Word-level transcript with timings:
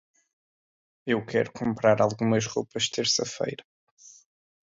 Eu 1.13 1.23
quero 1.23 1.51
comprar 1.53 2.01
algumas 2.01 2.45
roupas 2.47 2.89
terça-feira. 2.89 3.63